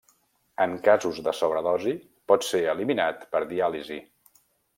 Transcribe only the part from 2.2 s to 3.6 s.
pot ser eliminat per